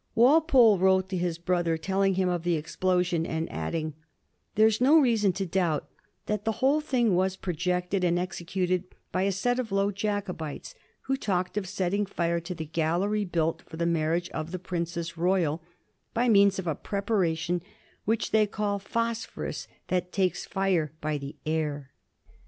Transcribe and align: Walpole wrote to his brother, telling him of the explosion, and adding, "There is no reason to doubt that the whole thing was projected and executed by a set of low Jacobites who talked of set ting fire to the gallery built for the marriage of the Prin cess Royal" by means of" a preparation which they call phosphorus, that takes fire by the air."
Walpole 0.15 0.79
wrote 0.79 1.09
to 1.09 1.15
his 1.15 1.37
brother, 1.37 1.77
telling 1.77 2.15
him 2.15 2.27
of 2.27 2.41
the 2.41 2.55
explosion, 2.55 3.23
and 3.23 3.47
adding, 3.51 3.93
"There 4.55 4.65
is 4.65 4.81
no 4.81 4.99
reason 4.99 5.31
to 5.33 5.45
doubt 5.45 5.87
that 6.25 6.43
the 6.43 6.53
whole 6.53 6.81
thing 6.81 7.13
was 7.13 7.35
projected 7.35 8.03
and 8.03 8.17
executed 8.17 8.85
by 9.11 9.21
a 9.21 9.31
set 9.31 9.59
of 9.59 9.71
low 9.71 9.91
Jacobites 9.91 10.73
who 11.01 11.15
talked 11.15 11.55
of 11.55 11.67
set 11.69 11.89
ting 11.89 12.07
fire 12.07 12.39
to 12.39 12.55
the 12.55 12.65
gallery 12.65 13.25
built 13.25 13.61
for 13.61 13.77
the 13.77 13.85
marriage 13.85 14.31
of 14.31 14.49
the 14.49 14.57
Prin 14.57 14.87
cess 14.87 15.17
Royal" 15.17 15.61
by 16.15 16.27
means 16.27 16.57
of" 16.57 16.65
a 16.65 16.73
preparation 16.73 17.61
which 18.05 18.31
they 18.31 18.47
call 18.47 18.79
phosphorus, 18.79 19.67
that 19.89 20.11
takes 20.11 20.45
fire 20.47 20.93
by 20.99 21.19
the 21.19 21.35
air." 21.45 21.91